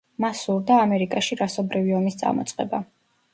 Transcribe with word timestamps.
მას 0.23 0.39
სურდა 0.45 0.77
ამერიკაში 0.85 1.37
რასობრივი 1.43 1.95
ომის 1.99 2.19
წამოწყება. 2.23 2.81